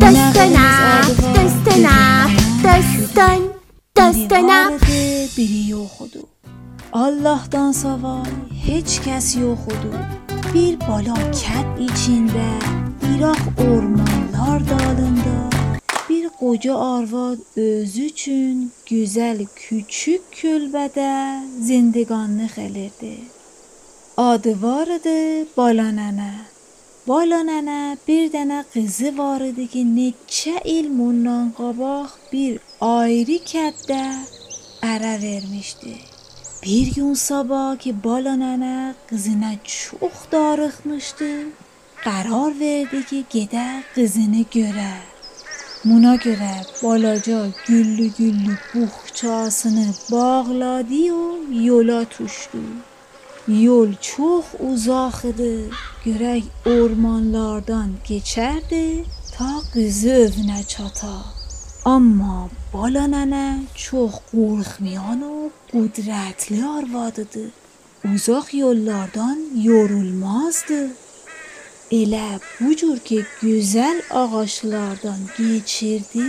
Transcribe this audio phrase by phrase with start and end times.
[0.00, 1.04] Döstönap,
[1.34, 2.30] döstönap,
[2.64, 3.52] döstön,
[3.96, 4.82] döstönap.
[5.36, 6.18] biri yox idi.
[6.92, 8.30] Allahdan savay
[8.66, 9.90] heç kəs yox idi.
[10.54, 12.48] Bir bala kət içində,
[13.12, 15.36] İraq ormanlar dalında
[16.08, 23.16] bir qoca arvad özü üçün gözəl küçük külbədə zindiqanlıq elirdi.
[24.16, 26.32] Adı var idi Bala nənə.
[27.06, 34.10] بالا ننه بیر دنه قزی وارده که نکه ایل مونان قباخ بیر آیری کده.
[34.82, 35.94] اره ورمشده
[36.60, 41.44] بیر یون سابا که بالا ننه قزی نه چوخ دارخ مشده
[42.04, 44.94] قرار ورده که گده قزی نه گره.
[45.84, 46.66] مونا گره.
[46.82, 52.91] بالا جا گلو گلو بخچاسنه باغلادی و یولا توشده
[53.48, 55.54] Yol çox uzaq idi.
[56.04, 61.14] Görək ormanlardan keçərdi ta qızı evinə çata.
[61.84, 67.42] Amma Bala nənə çox qorxmayan و qüdrətli arvad idi.
[68.14, 70.78] Uzaq yollardan yorulmazdı.
[72.00, 72.28] Elə
[72.60, 76.28] bu cür ki gözəl ağaclardan keçirdi,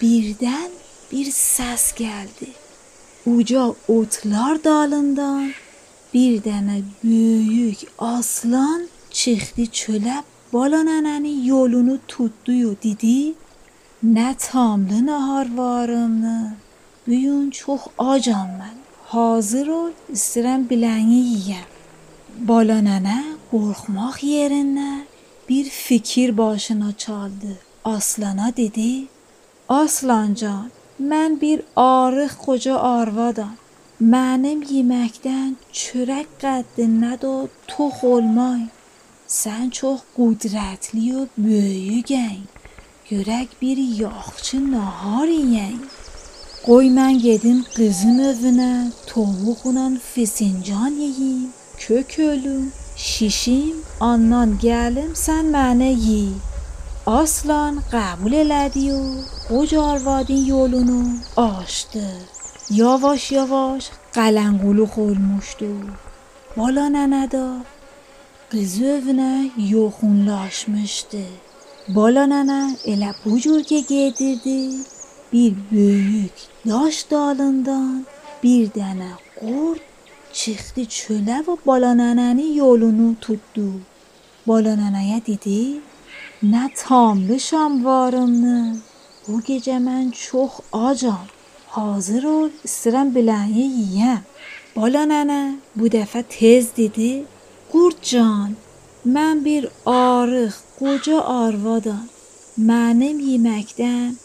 [0.00, 0.70] birdən
[1.10, 2.48] bir səs gəldi.
[3.34, 3.66] Uca
[3.98, 5.52] otlar dalından
[6.14, 10.18] bir dənə böyük aslan çıxdı çölə,
[10.52, 13.34] Bala nənənin yolunu tutdu dedi:
[14.04, 16.56] Nə tamlı nahar varımdı.
[17.06, 18.76] Bu gün çox acam mən.
[19.12, 21.70] Hazır ol, istəyirəm biləni yeyəm.
[22.48, 23.16] Bala nənə
[23.50, 24.92] qorxmaq yerinə
[25.48, 27.52] bir fikir başına çaldı.
[27.84, 29.06] Aslana dedi:
[29.68, 33.56] Aslan can, mən bir arıq qoca arvadam.
[34.04, 38.66] منم یمکدن چرک قد ندا تو خلمای.
[39.26, 42.36] سن چوخ قدرتلی و بیو گن
[43.10, 45.80] گرک بیری یاخچه نهار یعنی
[46.66, 52.62] قوی من گدیم قزم اوونه توهو خونن فسنجان یهیم کوکلو
[52.96, 56.34] شیشیم آنان گلم سن منه یی.
[57.06, 59.02] اصلان قبول لدی و
[59.50, 61.04] قجاروادین یولونو
[61.36, 62.31] آشده
[62.74, 65.74] یاواش یاواش قلنگولو خورمش دو
[66.56, 67.60] بالا ننادا
[68.52, 71.24] قزوف نه یو خون لاش مشته.
[71.88, 74.84] بالا ننا اله بجور که گیدردی
[75.30, 78.06] بیر بیوک داشت دالندان
[78.40, 79.80] بیر دنه قرد
[80.32, 83.72] چختی چله و بالا نننی یولونو تدو
[84.46, 85.80] بالا ننا یه دیدی؟
[86.42, 88.76] نه تام بشم وارم نه.
[89.26, 91.28] بو گجه من چخ آجام.
[91.74, 93.22] حاضر و استرم به
[93.56, 94.22] یه.
[94.74, 97.24] بالا ننه بودفه تز دیدی؟
[97.72, 98.56] گرد جان
[99.04, 102.08] من بیر آرخ گجا آروادان
[102.58, 104.16] منم یمکدن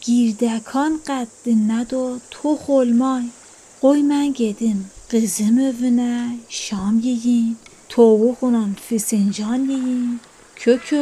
[0.00, 1.28] گیردکان قد
[1.68, 3.24] ندا تو خلمای.
[3.80, 7.56] قوی من گدیم قزم اونه شام ییم
[7.88, 10.20] توو خونم فسنجان ییم
[10.56, 10.94] کک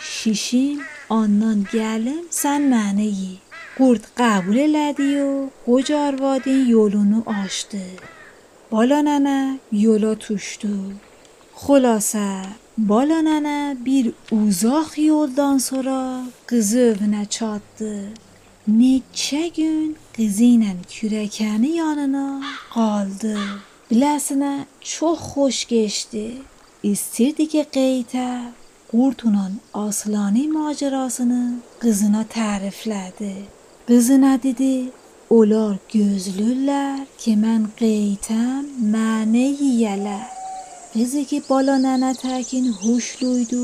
[0.00, 0.78] شیشیم
[1.08, 3.38] آنان گلم سن منه یی.
[3.78, 7.82] گرد قبول لدی و گجار وادی یولونو آشته.
[8.70, 10.68] بالا ننه یولا توشده
[11.54, 12.42] خلاصه
[12.78, 18.08] بالا ننه بیر اوزاخ یولدان سرا قزی اونه چادده
[18.68, 22.40] نیچه گون قزی اینن کرکنی یاننا
[22.74, 23.38] قالده.
[23.90, 26.32] بلسنه چو خوش گشده
[26.84, 28.38] استیردی که قیته
[28.92, 31.52] قرطونان آسلانی ماجراسنه
[31.82, 33.36] قزینا تعریف لده
[33.86, 34.90] Qızına dedi:
[35.30, 40.28] Onlar gözləyirlər ki mən qeydəm məni yeyərlər.
[40.92, 43.62] Qızı ki Bala nənə təkin huşlu idi,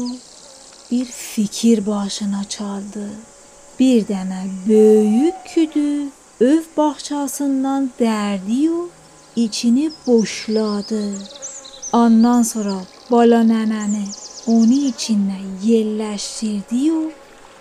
[0.91, 3.07] bir fikir başına çaldı.
[3.78, 6.09] Bir dənə böyük küdü
[6.41, 8.89] ev bağçasından dərdi و
[9.37, 11.05] içini boşladı.
[11.93, 12.78] Ondan sonra
[13.11, 14.05] Bala nənəni
[14.47, 17.03] onun içinə yerləşdirdi و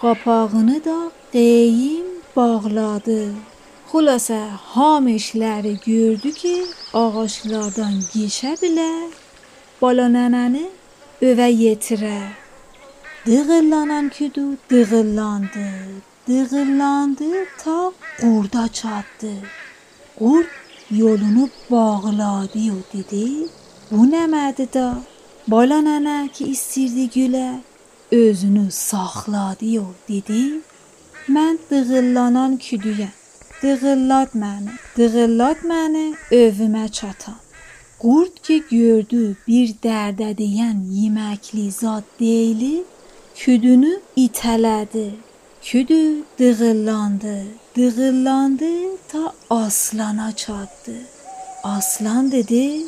[0.01, 0.99] qapağını da
[1.31, 3.21] qeyin bağladı.
[3.91, 4.39] Xülasə
[4.73, 6.55] hamı işləri gördü ki,
[7.01, 8.91] ağaclardan keçə bilə
[9.81, 10.65] balanananı
[11.29, 12.19] övə yetirə.
[13.25, 15.69] Dığıllanan küdü dığıllandı,
[16.27, 17.31] dığıllandı
[17.63, 17.91] ta
[18.21, 19.33] qurda çatdı.
[20.19, 20.51] Qurd
[20.91, 23.25] yolunu bağladı yo dedi.
[23.91, 24.87] Bu nəmədi da?
[25.47, 27.59] Balanana ki istirdi gülə,
[28.11, 30.61] özünü saxladı yo dedi.
[31.35, 33.15] Mən dığırlanan küdüyəm.
[33.61, 37.39] Dığırlat məni, dığırlat məni evimə çatam.
[37.99, 42.83] Qurd ki gördü bir dərdə dəyən yeməkli zad deyili,
[43.35, 43.93] küdünü
[44.23, 45.09] itələdi.
[45.61, 47.37] Küdü dığırlandı,
[47.77, 48.71] dığırlandı
[49.11, 50.97] ta aslana çatdı.
[51.63, 52.81] Aslan dedi,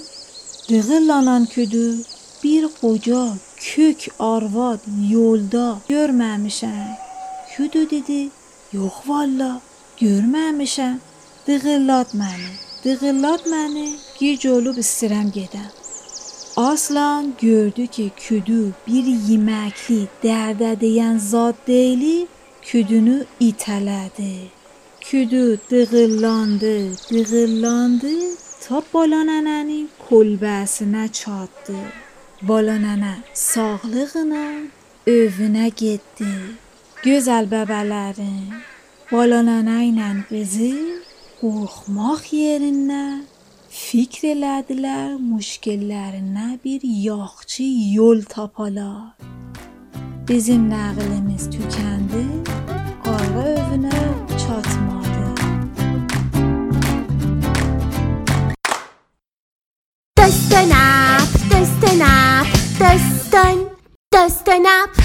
[0.70, 2.04] dığırlanan küdü
[2.44, 3.28] bir qoca
[3.58, 7.09] kök arvad yolda görməmişəm.
[7.60, 8.30] Küdü dedi,
[8.74, 9.62] yox valla,
[10.02, 10.94] görməmişəm.
[11.48, 12.52] Dığırlat məni,
[12.84, 13.88] dığırlat məni,
[14.20, 15.72] gic olub istirəm gedəm.
[16.56, 22.28] Aslan gördü ki, küdü bir yeməkli, dərdə deyən zad deyili,
[22.62, 23.18] küdünü
[23.50, 24.36] itələdi.
[25.02, 26.78] Küdü dığırlandı,
[27.12, 28.16] dığırlandı,
[28.64, 31.78] ta bala nənənin kolbəsinə çatdı.
[32.42, 34.48] Bala nənə sağlığına
[35.20, 36.34] övünə getdi.
[37.00, 38.50] Gözəl bəbələrin,
[39.08, 40.72] bala nənə ilə qızı
[41.40, 43.04] qorxmaq yerinə
[43.72, 49.16] fikr elədilər müşkillərinə bir yaxçı yol tapalar.
[50.28, 52.26] Bizim nəqlimiz tükəndi,
[53.08, 54.04] qarğa övünə
[54.44, 55.28] çatmadı.
[60.18, 62.48] دست نپ دست نپ
[62.82, 63.58] دستان
[64.14, 64.99] دست نپ